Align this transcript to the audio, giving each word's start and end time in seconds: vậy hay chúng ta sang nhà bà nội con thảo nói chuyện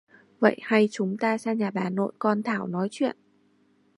vậy 0.39 0.57
hay 0.61 0.87
chúng 0.91 1.17
ta 1.17 1.37
sang 1.37 1.57
nhà 1.57 1.71
bà 1.71 1.89
nội 1.89 2.13
con 2.19 2.43
thảo 2.43 2.67
nói 2.67 2.87
chuyện 2.91 3.17